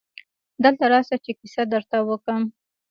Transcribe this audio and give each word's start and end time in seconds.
دلته 0.63 0.83
راسه 0.93 1.15
چي 1.23 1.31
کیسه 1.39 1.63
درته 1.73 1.97
وکم. 2.09 2.41